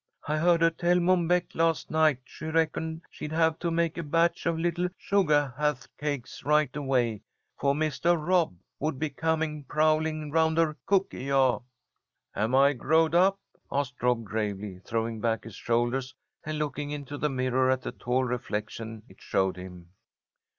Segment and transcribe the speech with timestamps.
[0.27, 4.03] I heard her tell Mom Beck last night she reckoned she'd have to make a
[4.03, 7.21] batch of little sugah hah't cakes right away,
[7.59, 11.59] for Mistah Rob would be coming prowling round her cooky jah."
[12.35, 13.37] "Am I growed up?"
[13.71, 18.23] asked Rob gravely, throwing back his shoulders and looking into the mirror at the tall
[18.23, 19.91] reflection it showed him.